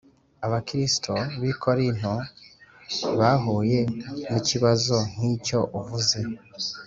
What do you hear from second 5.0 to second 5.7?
nk’icyo